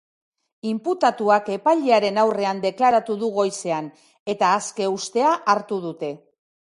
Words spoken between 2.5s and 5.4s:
deklaratu du goizean, eta aske uztea